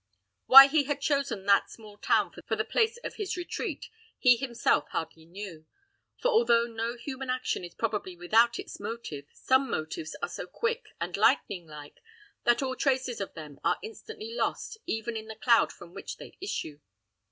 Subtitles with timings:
[0.47, 3.85] Why he had chosen that small town for the place of his retreat,
[4.17, 5.67] he himself hardly knew;
[6.19, 10.87] for although no human action is probably without its motive, some motives are so quick
[10.99, 11.99] and lightning like,
[12.45, 16.35] that all traces of them are instantly lost even in the cloud from which they
[16.41, 16.79] issue.